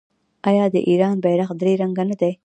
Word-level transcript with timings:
آیا 0.49 0.65
د 0.73 0.77
ایران 0.89 1.15
بیرغ 1.23 1.49
درې 1.61 1.73
رنګه 1.81 2.03
نه 2.09 2.15
دی؟ 2.21 2.31